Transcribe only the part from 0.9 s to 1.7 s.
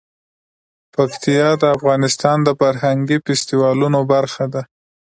پکتیکا د